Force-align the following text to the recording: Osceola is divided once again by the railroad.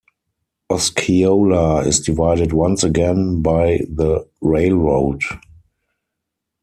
Osceola 0.71 1.81
is 1.85 1.99
divided 1.99 2.53
once 2.53 2.83
again 2.83 3.43
by 3.43 3.81
the 3.87 4.27
railroad. 4.41 5.21